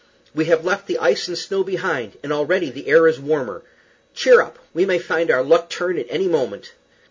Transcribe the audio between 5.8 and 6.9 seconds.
at any moment."